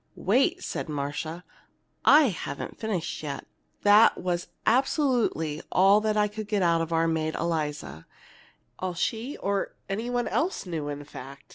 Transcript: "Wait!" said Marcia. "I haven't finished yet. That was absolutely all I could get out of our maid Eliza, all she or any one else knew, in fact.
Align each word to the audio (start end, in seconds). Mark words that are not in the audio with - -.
"Wait!" 0.15 0.63
said 0.63 0.89
Marcia. 0.89 1.43
"I 2.03 2.29
haven't 2.29 2.79
finished 2.79 3.21
yet. 3.21 3.45
That 3.83 4.17
was 4.17 4.47
absolutely 4.65 5.61
all 5.71 6.07
I 6.07 6.27
could 6.27 6.47
get 6.47 6.63
out 6.63 6.81
of 6.81 6.91
our 6.91 7.07
maid 7.07 7.35
Eliza, 7.35 8.07
all 8.79 8.95
she 8.95 9.37
or 9.37 9.75
any 9.87 10.09
one 10.09 10.27
else 10.27 10.65
knew, 10.65 10.87
in 10.87 11.03
fact. 11.03 11.43